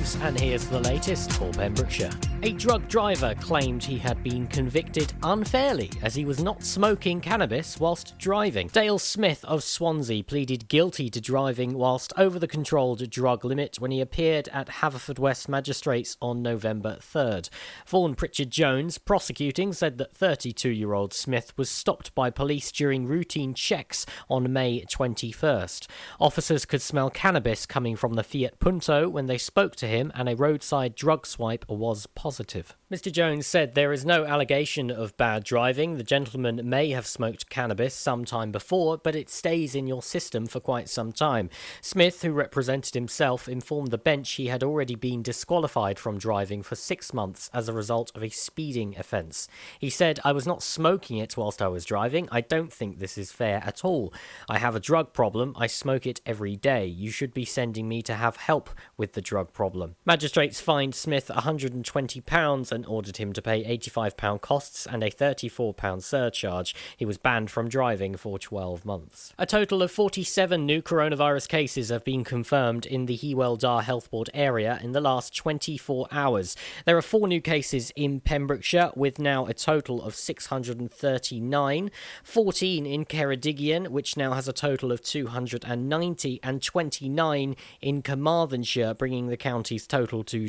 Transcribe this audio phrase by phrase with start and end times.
[0.00, 2.29] James, and here's the latest for Pembrokeshire.
[2.42, 7.78] A drug driver claimed he had been convicted unfairly as he was not smoking cannabis
[7.78, 8.68] whilst driving.
[8.68, 13.90] Dale Smith of Swansea pleaded guilty to driving whilst over the controlled drug limit when
[13.90, 17.50] he appeared at Haverfordwest Magistrates on November 3rd.
[17.86, 23.04] Vaughan Pritchard Jones, prosecuting, said that 32 year old Smith was stopped by police during
[23.04, 25.88] routine checks on May 21st.
[26.18, 30.26] Officers could smell cannabis coming from the Fiat Punto when they spoke to him, and
[30.26, 32.79] a roadside drug swipe was positive.
[32.90, 33.12] Mr.
[33.12, 35.96] Jones said there is no allegation of bad driving.
[35.96, 40.48] The gentleman may have smoked cannabis some time before, but it stays in your system
[40.48, 41.50] for quite some time.
[41.80, 46.74] Smith, who represented himself, informed the bench he had already been disqualified from driving for
[46.74, 49.46] six months as a result of a speeding offence.
[49.78, 52.28] He said, I was not smoking it whilst I was driving.
[52.32, 54.12] I don't think this is fair at all.
[54.48, 55.54] I have a drug problem.
[55.56, 56.86] I smoke it every day.
[56.86, 59.94] You should be sending me to have help with the drug problem.
[60.04, 66.74] Magistrates fined Smith £120 and ordered him to pay £85 costs and a £34 surcharge.
[66.96, 69.32] He was banned from driving for 12 months.
[69.38, 74.10] A total of 47 new coronavirus cases have been confirmed in the Hywel Dda Health
[74.10, 76.56] Board area in the last 24 hours.
[76.84, 81.90] There are four new cases in Pembrokeshire, with now a total of 639,
[82.24, 89.26] 14 in Ceredigion, which now has a total of 290, and 29 in Carmarthenshire, bringing
[89.28, 90.48] the county's total to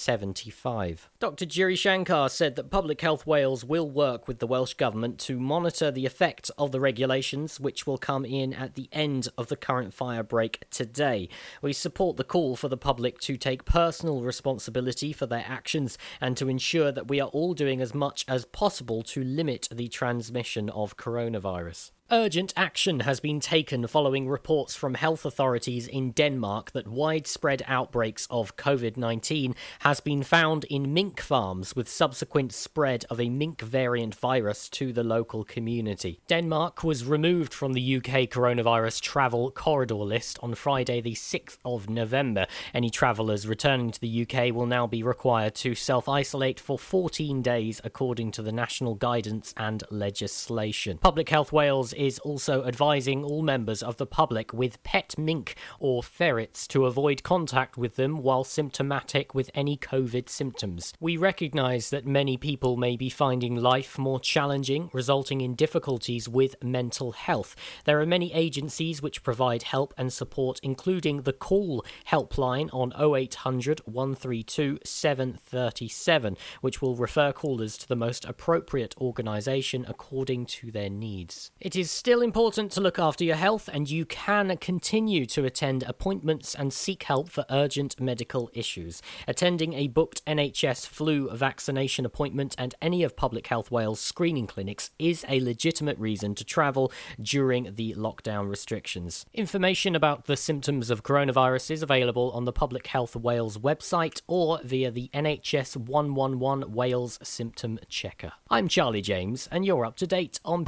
[0.00, 1.10] 2,275.
[1.18, 1.44] Dr.
[1.44, 5.90] Giri Shankar said that Public Health Wales will work with the Welsh Government to monitor
[5.90, 9.92] the effect of the regulations, which will come in at the end of the current
[9.92, 11.28] fire break today.
[11.60, 16.36] We support the call for the public to take personal responsibility for their actions and
[16.38, 20.70] to ensure that we are all doing as much as possible to limit the transmission
[20.70, 21.90] of coronavirus.
[22.12, 28.26] Urgent action has been taken following reports from health authorities in Denmark that widespread outbreaks
[28.28, 33.60] of COVID 19 has been found in mink farms with subsequent spread of a mink
[33.60, 36.18] variant virus to the local community.
[36.26, 41.88] Denmark was removed from the UK coronavirus travel corridor list on Friday, the 6th of
[41.88, 42.48] November.
[42.74, 47.40] Any travellers returning to the UK will now be required to self isolate for 14
[47.40, 50.98] days according to the national guidance and legislation.
[50.98, 56.02] Public Health Wales is also advising all members of the public with pet mink or
[56.02, 60.94] ferrets to avoid contact with them while symptomatic with any COVID symptoms.
[60.98, 66.56] We recognise that many people may be finding life more challenging, resulting in difficulties with
[66.64, 67.54] mental health.
[67.84, 73.80] There are many agencies which provide help and support, including the Call helpline on 0800
[73.84, 81.50] 132 737, which will refer callers to the most appropriate organisation according to their needs.
[81.60, 85.82] It is still important to look after your health, and you can continue to attend
[85.82, 89.02] appointments and seek help for urgent medical issues.
[89.26, 94.90] Attending a booked NHS flu vaccination appointment and any of Public Health Wales screening clinics
[94.98, 99.26] is a legitimate reason to travel during the lockdown restrictions.
[99.34, 104.60] Information about the symptoms of coronavirus is available on the Public Health Wales website or
[104.62, 108.32] via the NHS 111 Wales Symptom Checker.
[108.48, 110.64] I'm Charlie James, and you're up to date on.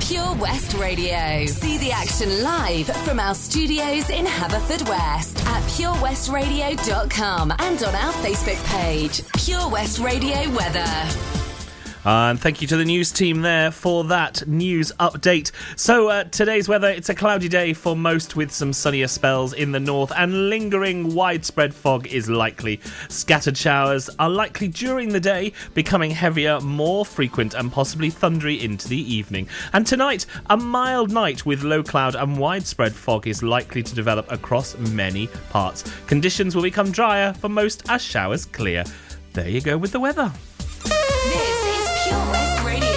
[0.00, 1.46] Pure West Radio.
[1.46, 8.64] See the action live from our studios in Haverfordwest at purewestradio.com and on our Facebook
[8.66, 11.43] page, Pure West Radio Weather.
[12.04, 15.52] And thank you to the news team there for that news update.
[15.76, 19.72] So, uh, today's weather it's a cloudy day for most with some sunnier spells in
[19.72, 22.80] the north, and lingering widespread fog is likely.
[23.08, 28.86] Scattered showers are likely during the day, becoming heavier, more frequent, and possibly thundery into
[28.88, 29.48] the evening.
[29.72, 34.30] And tonight, a mild night with low cloud and widespread fog is likely to develop
[34.30, 35.84] across many parts.
[36.06, 38.84] Conditions will become drier for most as showers clear.
[39.32, 40.30] There you go with the weather.
[40.84, 41.63] This
[42.42, 42.94] is Pure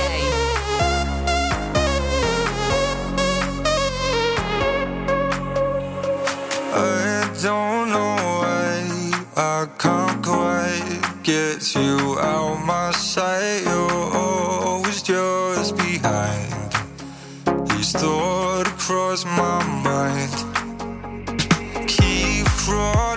[6.74, 8.68] I don't know why
[9.36, 13.64] I can't quite get you out my sight.
[13.66, 16.54] You're always just behind.
[17.70, 20.34] These thoughts cross my mind.
[21.88, 23.17] Keep crawling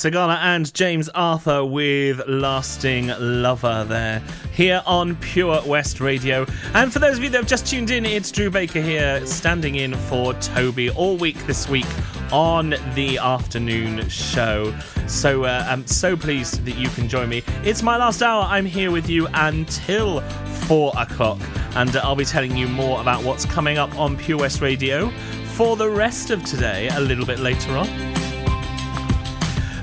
[0.00, 6.46] Sigala and James Arthur with Lasting Lover there, here on Pure West Radio.
[6.72, 9.74] And for those of you that have just tuned in, it's Drew Baker here, standing
[9.74, 11.84] in for Toby all week this week
[12.32, 14.74] on the afternoon show.
[15.06, 17.42] So uh, I'm so pleased that you can join me.
[17.62, 18.44] It's my last hour.
[18.44, 20.22] I'm here with you until
[20.66, 21.40] four o'clock,
[21.74, 25.10] and uh, I'll be telling you more about what's coming up on Pure West Radio
[25.56, 28.19] for the rest of today a little bit later on.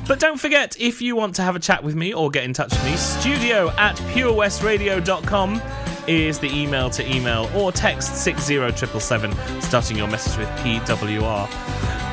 [0.07, 2.53] But don't forget, if you want to have a chat with me or get in
[2.53, 5.61] touch with me, studio at purewestradio.com
[6.07, 11.49] is the email to email or text 60777 starting your message with PWR.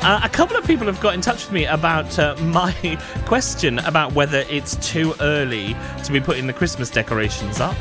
[0.03, 3.79] Uh, a couple of people have got in touch with me about uh, my question
[3.81, 7.77] about whether it's too early to be putting the Christmas decorations up.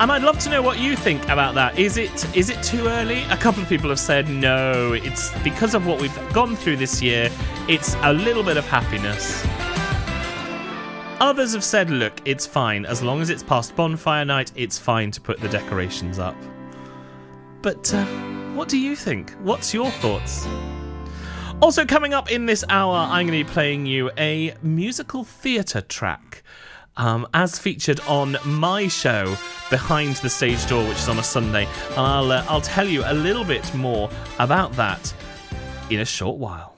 [0.00, 1.76] And I'd love to know what you think about that.
[1.76, 3.24] Is it is it too early?
[3.30, 4.92] A couple of people have said no.
[4.92, 7.30] It's because of what we've gone through this year.
[7.68, 9.44] It's a little bit of happiness.
[11.20, 12.86] Others have said, look, it's fine.
[12.86, 16.36] As long as it's past bonfire night, it's fine to put the decorations up.
[17.60, 18.04] But uh,
[18.54, 19.32] what do you think?
[19.42, 20.46] What's your thoughts?
[21.60, 25.80] Also, coming up in this hour, I'm going to be playing you a musical theatre
[25.80, 26.44] track.
[26.98, 29.36] Um, as featured on my show,
[29.70, 31.66] Behind the Stage Door, which is on a Sunday.
[31.90, 35.14] And I'll, uh, I'll tell you a little bit more about that
[35.90, 36.77] in a short while.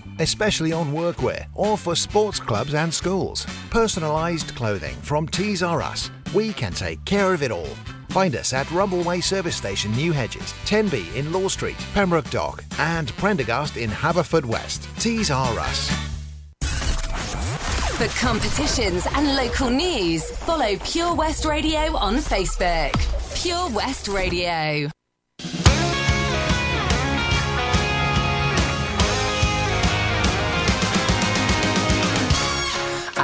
[0.19, 3.45] especially on workwear or for sports clubs and schools.
[3.69, 6.09] Personalised clothing from Tees R Us.
[6.33, 7.75] We can take care of it all.
[8.09, 13.09] Find us at Rumbleway Service Station, New Hedges, 10B in Law Street, Pembroke Dock, and
[13.17, 14.85] Prendergast in Haverfordwest.
[14.99, 15.89] Tees R Us.
[17.97, 22.93] For competitions and local news, follow Pure West Radio on Facebook.
[23.41, 24.89] Pure West Radio.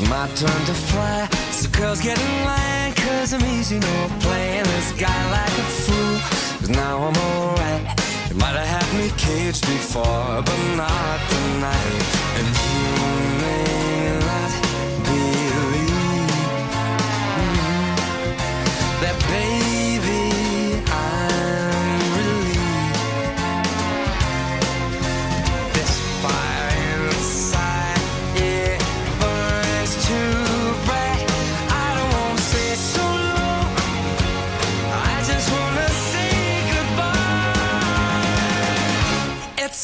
[0.00, 1.28] It's my turn to fly.
[1.50, 6.20] So girls get in line, cause I'm easy, no playing this guy like a fool.
[6.60, 7.97] But now I'm alright.
[8.38, 12.02] Might have had me caged before, but not tonight.
[12.38, 12.84] And you
[13.42, 14.67] may not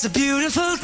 [0.04, 0.84] a beautiful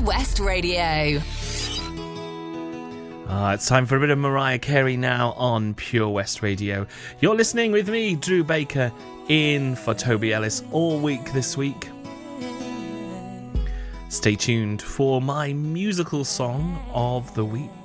[0.00, 1.20] Pure West Radio.
[3.28, 6.86] Ah, it's time for a bit of Mariah Carey now on Pure West Radio.
[7.20, 8.92] You're listening with me, Drew Baker,
[9.28, 11.90] in for Toby Ellis all week this week.
[14.08, 17.79] Stay tuned for my musical song of the week.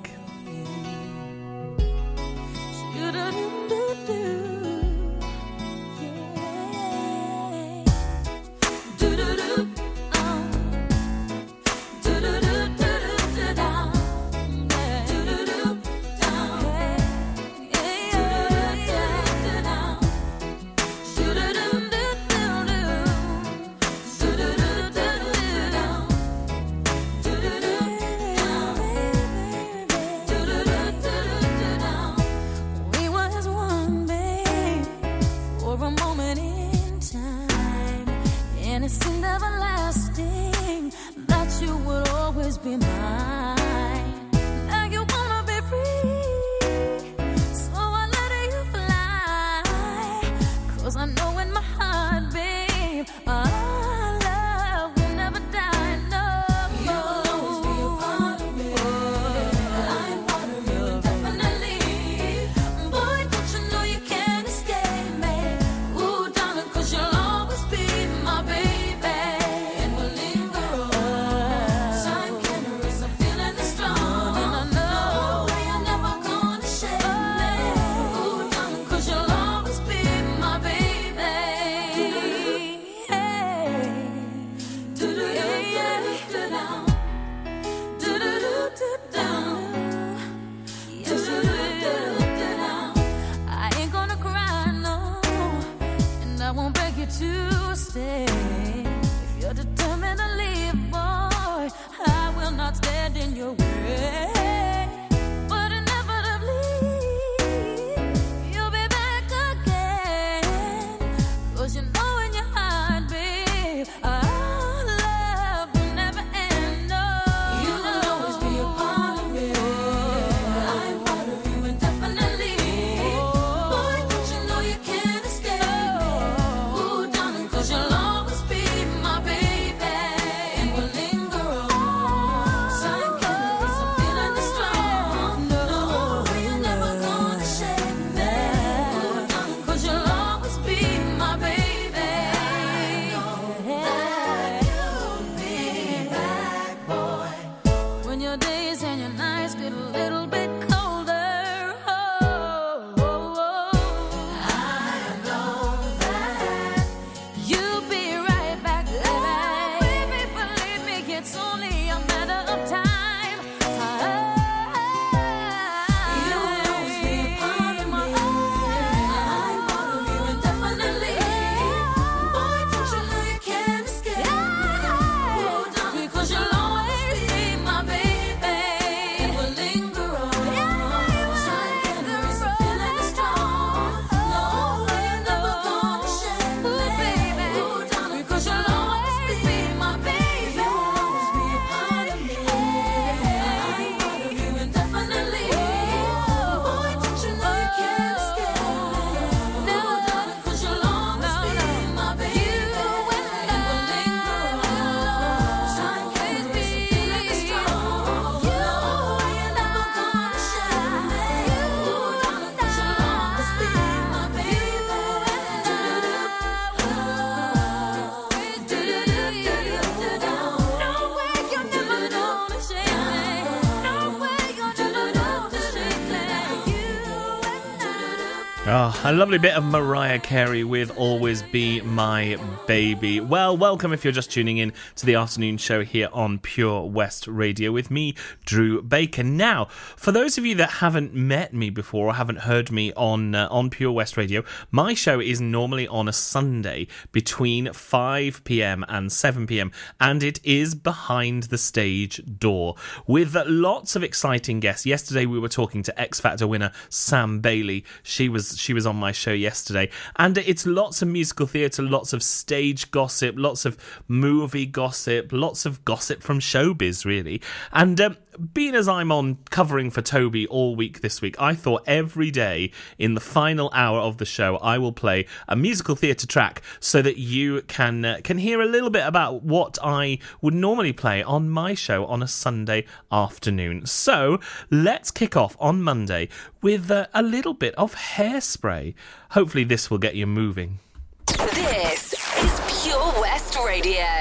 [229.16, 233.20] lovely bit of Mariah Carey with Always Be My Baby.
[233.20, 237.26] Well, welcome if you're just tuning in to the afternoon show here on Pure West
[237.26, 239.22] Radio with me, Drew Baker.
[239.22, 243.34] Now, for those of you that haven't met me before or haven't heard me on
[243.34, 248.84] uh, on Pure West Radio, my show is normally on a Sunday between 5 p.m.
[248.86, 249.72] and 7 p.m.
[249.98, 252.74] and it is behind the stage door
[253.06, 254.84] with lots of exciting guests.
[254.84, 257.82] Yesterday we were talking to X Factor winner Sam Bailey.
[258.02, 259.88] She was she was on my my show yesterday.
[260.16, 263.76] And it's lots of musical theatre, lots of stage gossip, lots of
[264.08, 267.40] movie gossip, lots of gossip from showbiz, really.
[267.72, 271.82] And um, being as I'm on covering for Toby all week this week, I thought
[271.86, 276.26] every day in the final hour of the show I will play a musical theatre
[276.26, 280.54] track so that you can uh, can hear a little bit about what I would
[280.54, 283.86] normally play on my show on a Sunday afternoon.
[283.86, 286.28] So let's kick off on Monday
[286.62, 288.94] with uh, a little bit of hairspray.
[289.30, 290.78] Hopefully, this will get you moving.
[291.26, 294.15] This is Pure West Radio.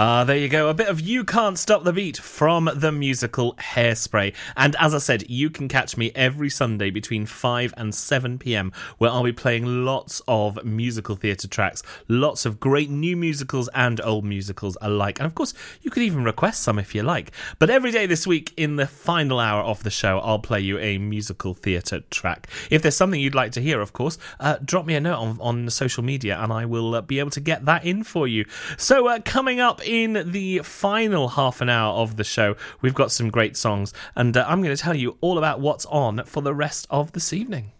[0.00, 0.70] Uh, there you go.
[0.70, 4.34] A bit of You Can't Stop the Beat from the musical Hairspray.
[4.56, 8.72] And as I said, you can catch me every Sunday between 5 and 7 pm,
[8.96, 14.00] where I'll be playing lots of musical theatre tracks, lots of great new musicals and
[14.00, 15.18] old musicals alike.
[15.18, 17.32] And of course, you could even request some if you like.
[17.58, 20.78] But every day this week, in the final hour of the show, I'll play you
[20.78, 22.46] a musical theatre track.
[22.70, 25.38] If there's something you'd like to hear, of course, uh, drop me a note on,
[25.42, 28.46] on social media and I will uh, be able to get that in for you.
[28.78, 33.10] So, uh, coming up, in the final half an hour of the show, we've got
[33.10, 36.40] some great songs, and uh, I'm going to tell you all about what's on for
[36.42, 37.72] the rest of this evening.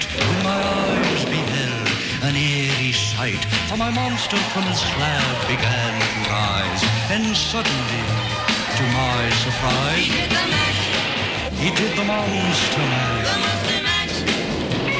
[0.00, 1.88] Night when my eyes beheld
[2.22, 3.44] an eerie sight.
[3.68, 8.04] For my monster from his slab began to rise, and suddenly,
[8.76, 10.82] to my surprise, he did the mash.
[11.58, 13.32] He did the monster mash.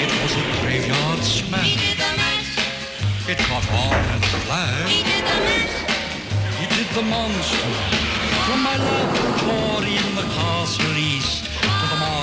[0.04, 1.64] It was a graveyard smash.
[1.64, 3.28] He did the mash.
[3.28, 4.90] It caught on and flash.
[4.90, 5.76] He did the mash.
[6.60, 7.72] He did the monster
[8.46, 11.39] from my laboratory in the castle east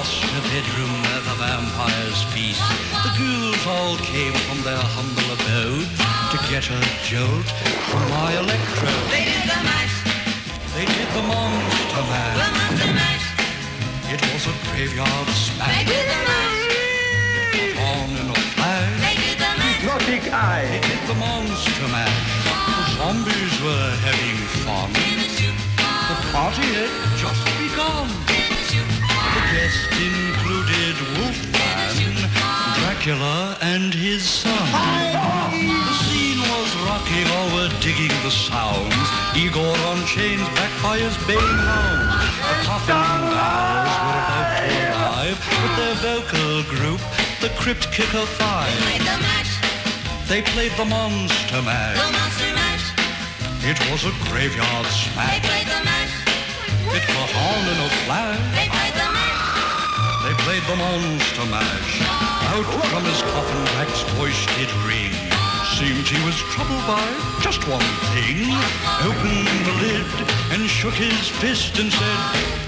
[0.08, 2.64] to the master bedroom where the vampires feast.
[3.04, 5.90] The ghouls all came from their humble abode
[6.32, 7.48] to get a jolt
[7.92, 9.08] from my electrode.
[9.12, 9.96] They did the mash.
[10.76, 12.40] They did the monster mash.
[12.40, 13.28] The monster mash.
[14.08, 15.76] It was a graveyard smash.
[15.76, 16.56] They did the mash.
[17.52, 18.96] It caught on in a flash.
[19.04, 19.76] They did the mash.
[19.76, 20.68] Hypnotic eye.
[20.72, 22.24] They did the monster mash.
[22.48, 24.90] The zombies were having fun.
[26.08, 28.47] The party had just begun.
[29.48, 31.96] The guests included Wolfman,
[32.80, 34.52] Dracula, and his son.
[34.52, 39.08] The scene was rocking, all were digging the sounds.
[39.38, 42.28] Igor on chains, backed by his baying hounds.
[42.44, 47.02] The coffin gals were about to arrive with their vocal group,
[47.40, 48.68] the Crypt Kicker Five.
[50.28, 51.96] They played the Monster Mash.
[53.64, 55.40] It was a graveyard smash.
[56.90, 58.67] It caught on in a flash.
[60.46, 62.02] Played the Monster Mash.
[62.54, 65.14] Out from his coffin, Jack's voice did ring.
[65.78, 67.06] Seemed he was troubled by
[67.42, 68.50] just one thing.
[69.04, 70.10] Opened the lid
[70.54, 72.20] and shook his fist and said,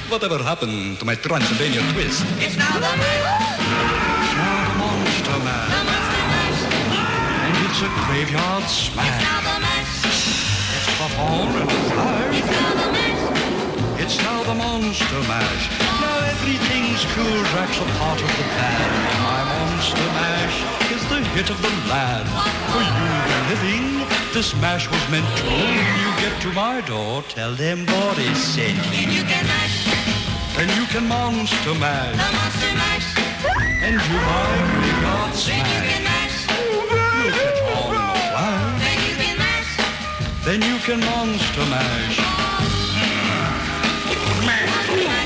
[0.09, 2.25] Whatever happened to my Transylvania twist?
[2.37, 2.93] It's now the
[4.39, 5.79] Now the Monster Mash.
[7.45, 9.23] And it's a graveyard smash.
[10.75, 12.37] It's caught on in a flash.
[12.37, 12.98] It's now the
[14.55, 15.65] Monster Mash.
[16.01, 17.39] Now everything's cool.
[17.51, 18.89] Drac's a part of the plan.
[19.23, 20.57] My Monster Mash
[20.91, 22.27] is the hit of the land.
[22.73, 23.85] For you, the living,
[24.33, 25.45] this mash was meant to.
[25.45, 29.23] When you get to my door, tell them Boris sent Then you.
[29.23, 29.77] can mash.
[30.55, 32.17] Then you can monster mash.
[32.17, 33.07] The monster mash.
[33.85, 35.45] And you might be smash.
[35.45, 36.37] Then you can mash.
[36.69, 38.79] You'll catch on in.
[38.83, 39.71] Then you can mash.
[40.45, 42.38] Then you can monster mash.
[44.95, 45.19] You.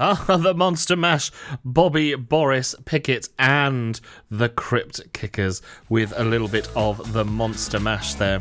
[0.00, 1.32] Ah, the Monster Mash,
[1.64, 4.00] Bobby, Boris, Pickett, and
[4.30, 8.38] the Crypt Kickers with a little bit of the Monster Mash there.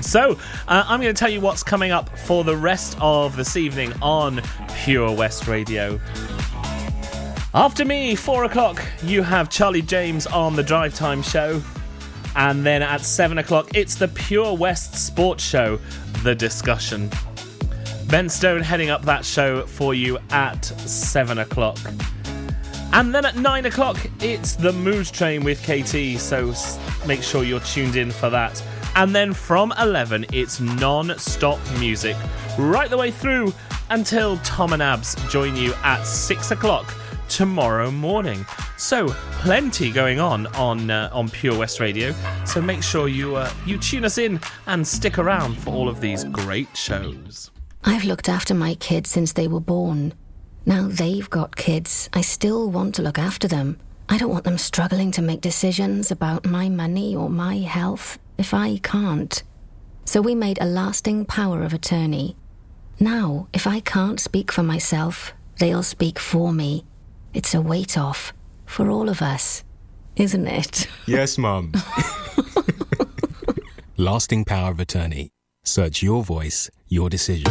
[0.00, 0.38] So,
[0.68, 3.92] uh, I'm going to tell you what's coming up for the rest of this evening
[4.00, 4.40] on
[4.82, 6.00] Pure West Radio.
[7.52, 11.60] After me, four o'clock, you have Charlie James on the Drive Time Show.
[12.36, 15.78] And then at seven o'clock, it's the Pure West Sports Show,
[16.22, 17.10] The Discussion.
[18.10, 21.78] Ben Stone heading up that show for you at 7 o'clock.
[22.92, 26.52] And then at 9 o'clock, it's the Mood Train with KT, so
[27.06, 28.60] make sure you're tuned in for that.
[28.96, 32.16] And then from 11, it's non stop music
[32.58, 33.54] right the way through
[33.90, 36.92] until Tom and Abs join you at 6 o'clock
[37.30, 38.44] tomorrow morning.
[38.76, 39.08] So
[39.40, 42.12] plenty going on on uh, on Pure West Radio.
[42.44, 46.00] So make sure you uh, you tune us in and stick around for all of
[46.00, 47.50] these great shows.
[47.84, 50.12] I've looked after my kids since they were born.
[50.66, 52.10] Now they've got kids.
[52.12, 53.78] I still want to look after them.
[54.08, 58.52] I don't want them struggling to make decisions about my money or my health if
[58.52, 59.42] I can't.
[60.04, 62.36] So we made a lasting power of attorney.
[62.98, 66.84] Now, if I can't speak for myself, they'll speak for me.
[67.32, 68.32] It's a weight off
[68.66, 69.64] for all of us,
[70.16, 70.86] isn't it?
[71.06, 71.72] Yes, Mum.
[73.96, 75.30] Lasting power of attorney.
[75.64, 77.50] Search your voice, your decision.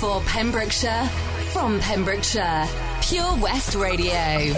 [0.00, 1.04] For Pembrokeshire,
[1.52, 2.66] from Pembrokeshire,
[3.02, 4.54] Pure West Radio.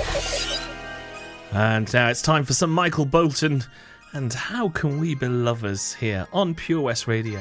[1.50, 3.64] And now it's time for some Michael Bolton.
[4.12, 7.40] And how can we be lovers here on Pure West Radio?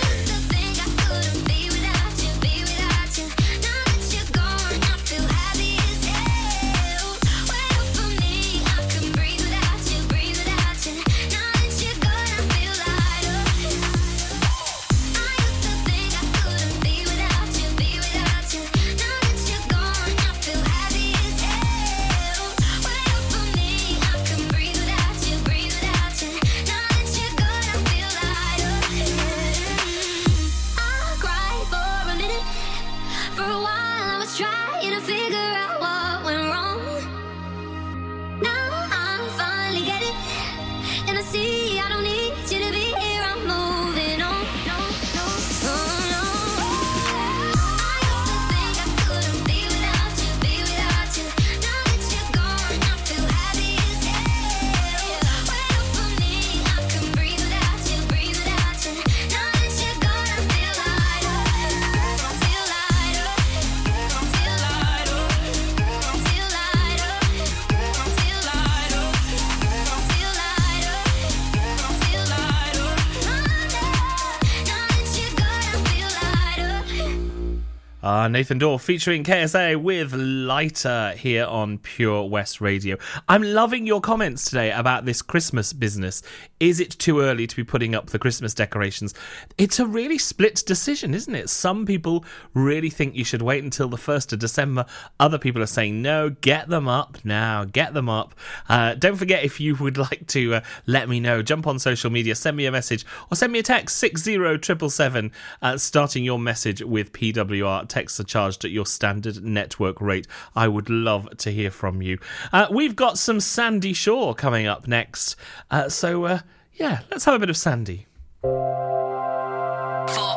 [78.11, 82.97] Uh, Nathan Dawe featuring KSI with Lighter here on Pure West Radio.
[83.29, 86.21] I'm loving your comments today about this Christmas business.
[86.59, 89.13] Is it too early to be putting up the Christmas decorations?
[89.57, 91.49] It's a really split decision, isn't it?
[91.49, 94.85] Some people really think you should wait until the 1st of December.
[95.21, 98.35] Other people are saying, no, get them up now, get them up.
[98.67, 102.09] Uh, don't forget, if you would like to uh, let me know, jump on social
[102.09, 105.31] media, send me a message, or send me a text 60777,
[105.61, 107.87] uh, starting your message with PWR.
[108.01, 110.25] Texts are charged at your standard network rate.
[110.55, 112.17] I would love to hear from you.
[112.51, 115.35] Uh, we've got some Sandie Shaw coming up next.
[115.69, 116.39] Uh, so, uh,
[116.73, 118.07] yeah, let's have a bit of Sandy.
[118.41, 118.49] For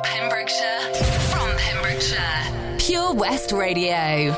[0.02, 0.92] Pembrokeshire,
[1.32, 2.76] from Pembrokeshire.
[2.78, 4.36] Pure West Radio.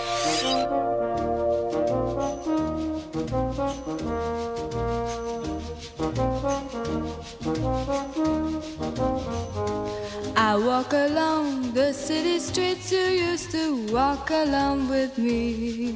[10.57, 15.95] I walk along the city streets you used to walk along with me.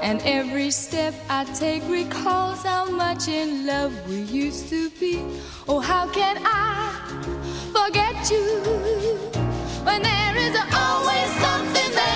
[0.00, 5.22] And every step I take recalls how much in love we used to be.
[5.68, 6.96] Oh, how can I
[7.76, 9.20] forget you
[9.84, 12.15] when there is always something there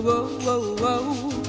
[0.00, 1.41] whoa, whoa, whoa, whoa.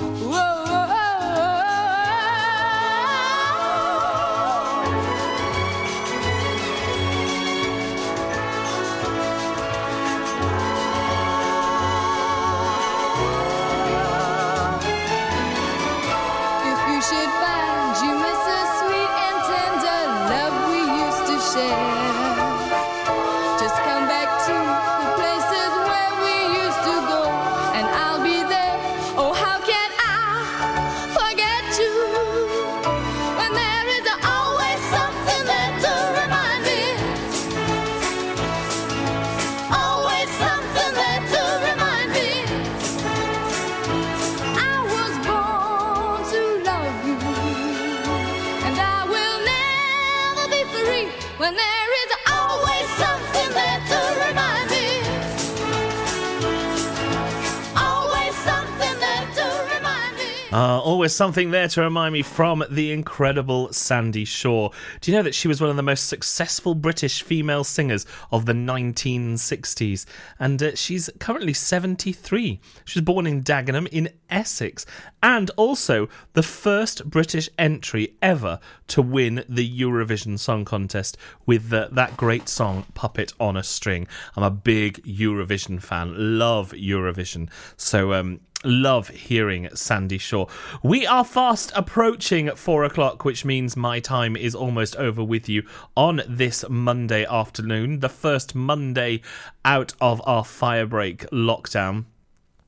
[61.04, 64.70] Always something there to remind me from the incredible Sandie Shaw.
[65.02, 68.46] Do you know that she was one of the most successful British female singers of
[68.46, 70.06] the 1960s?
[70.40, 72.62] And uh, she's currently 73.
[72.86, 74.86] She was born in Dagenham in Essex,
[75.22, 81.90] and also the first British entry ever to win the Eurovision Song Contest with uh,
[81.92, 84.08] that great song Puppet on a String.
[84.38, 87.50] I'm a big Eurovision fan, love Eurovision.
[87.76, 90.48] So, um, love hearing Sandie Shaw.
[90.82, 95.64] We are fast approaching four o'clock, which means my time is almost over with you
[95.96, 99.22] on this Monday afternoon, the first Monday
[99.66, 102.06] out of our firebreak lockdown.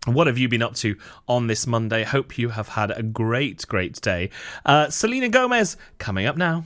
[0.05, 2.03] What have you been up to on this Monday?
[2.03, 4.29] Hope you have had a great, great day.
[4.65, 6.65] Uh, Selena Gomez coming up now.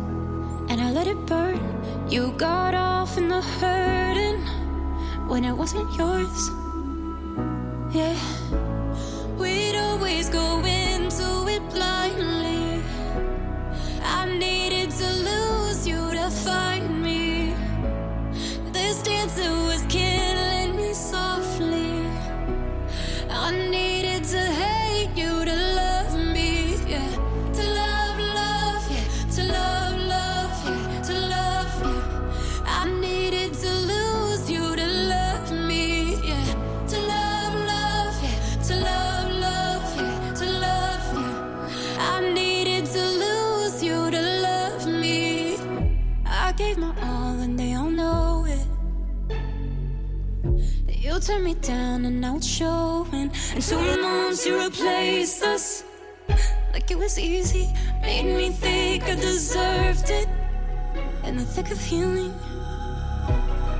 [0.71, 1.59] and I let it burn.
[2.09, 4.39] You got off in the hurting
[5.27, 6.49] when it wasn't yours.
[7.93, 8.17] Yeah,
[9.37, 12.81] we'd always go into it blindly.
[14.01, 15.50] I needed to lose
[51.21, 53.31] Turned me down and it's showing.
[53.53, 55.83] And two months you replaced us.
[56.73, 57.69] Like it was easy,
[58.01, 60.27] made me think I deserved it.
[61.23, 62.33] In the thick of healing,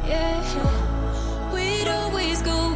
[0.05, 1.51] yeah.
[1.51, 2.75] We'd always go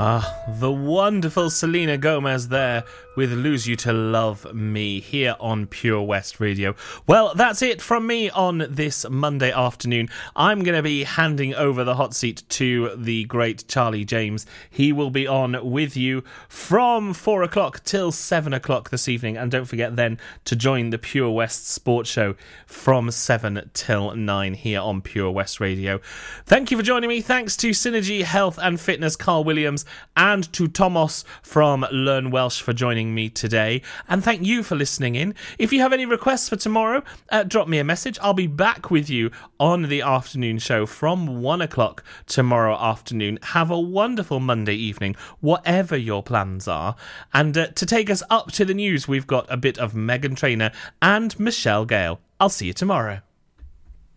[0.00, 2.84] Ah, the wonderful Selena Gomez there
[3.18, 6.76] with Lose You to Love Me here on Pure West Radio.
[7.08, 10.08] Well, that's it from me on this Monday afternoon.
[10.36, 14.46] I'm going to be handing over the hot seat to the great Charlie James.
[14.70, 19.36] He will be on with you from four o'clock till seven o'clock this evening.
[19.36, 24.54] And don't forget then to join the Pure West Sports Show from seven till nine
[24.54, 25.98] here on Pure West Radio.
[26.46, 27.20] Thank you for joining me.
[27.20, 29.84] Thanks to Synergy Health and Fitness, Carl Williams,
[30.16, 33.82] and to Thomas from Learn Welsh for joining me today.
[34.08, 35.34] And thank you for listening in.
[35.58, 38.18] If you have any requests for tomorrow, uh, drop me a message.
[38.20, 39.30] I'll be back with you
[39.60, 43.38] on the afternoon show from one o'clock tomorrow afternoon.
[43.42, 46.96] Have a wonderful Monday evening, whatever your plans are.
[47.32, 50.36] And uh, to take us up to the news, we've got a bit of Meghan
[50.36, 52.20] Trainor and Michelle Gale.
[52.40, 53.20] I'll see you tomorrow.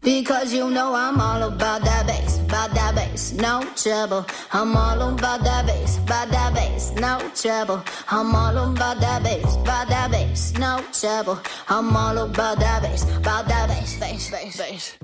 [0.04, 4.26] Because you know I'm all about that bass, about that bass, no trouble.
[4.52, 7.84] I'm all about that bass, about that bass, no trouble.
[8.10, 11.40] I'm all about that bass, about that bass, no trouble.
[11.70, 14.98] I'm all about that bass, about that bass, bass, bass, bass.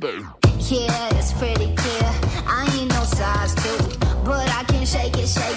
[0.72, 2.12] Yeah, it's pretty clear.
[2.48, 5.57] I ain't no size two, but I can shake it, shake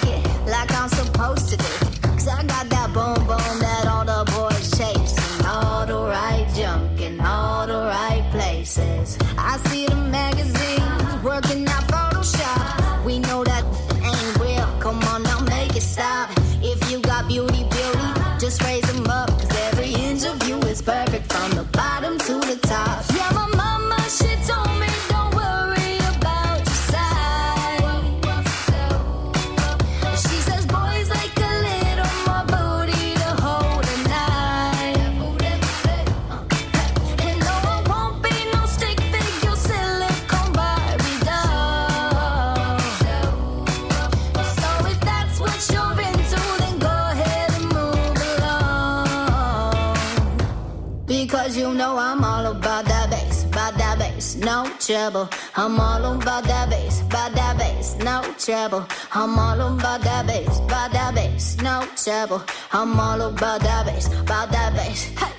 [55.11, 55.37] no trouble.
[55.55, 58.87] I'm all about that bass, about that bass, no trouble.
[59.13, 62.43] I'm all about that bass, about that bass, no trouble.
[62.71, 65.03] I'm all about that bass, about that bass.
[65.19, 65.33] Hey,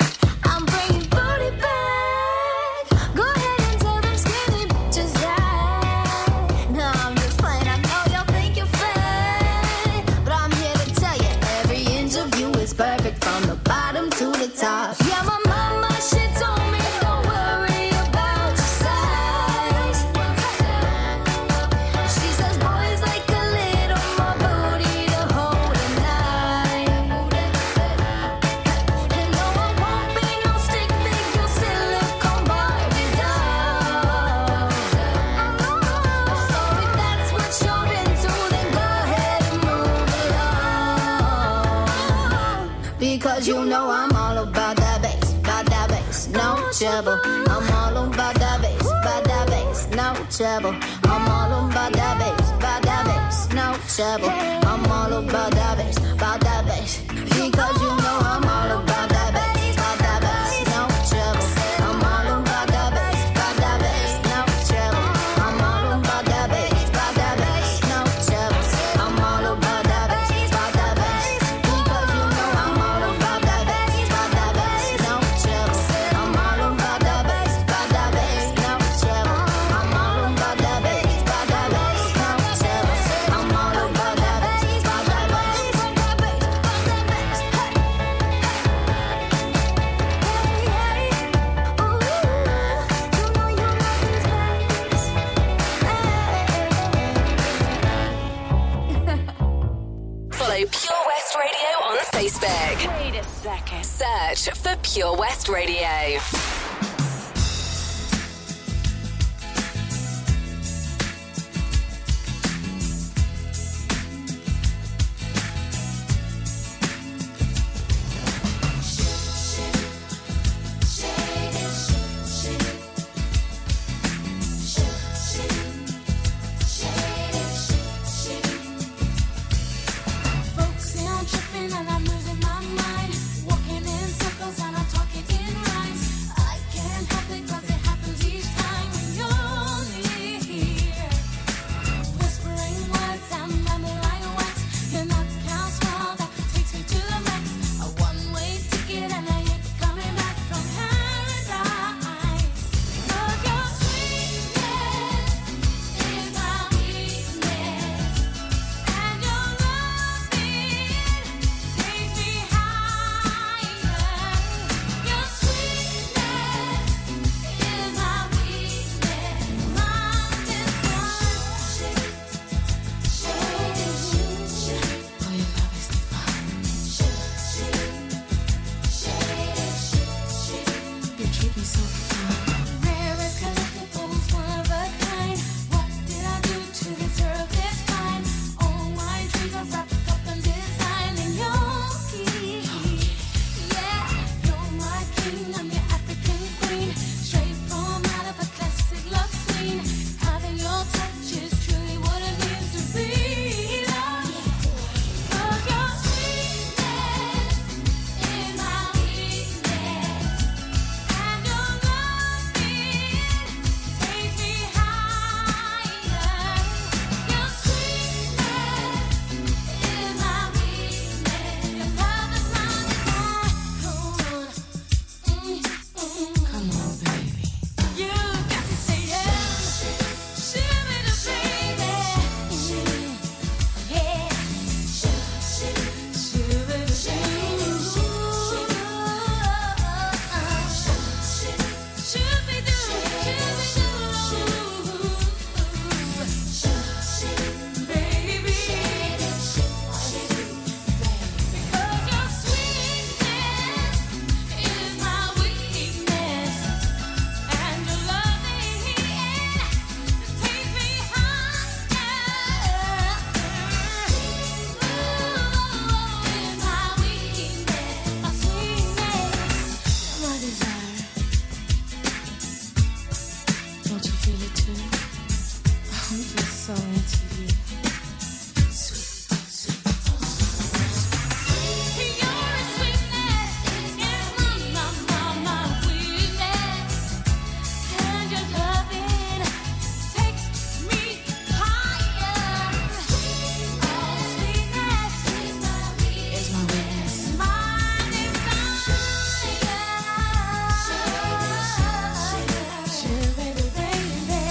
[0.44, 2.01] I'm bringing booty back.
[53.97, 54.30] Trouble.
[54.30, 57.03] I'm all about that bass, about that bass.
[57.09, 58.51] Because you know I'm